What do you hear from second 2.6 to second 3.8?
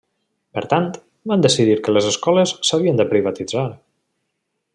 s'havien de privatitzar.